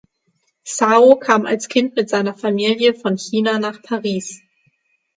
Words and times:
Cao 0.65 1.15
kam 1.19 1.45
als 1.45 1.67
Kind 1.67 1.95
mit 1.95 2.09
seiner 2.09 2.33
Familie 2.33 2.95
von 2.95 3.19
China 3.19 3.59
nach 3.59 3.83
Paris. 3.83 4.41